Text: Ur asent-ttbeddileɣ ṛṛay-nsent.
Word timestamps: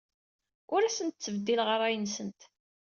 Ur 0.73 0.81
asent-ttbeddileɣ 0.83 1.69
ṛṛay-nsent. 1.79 2.41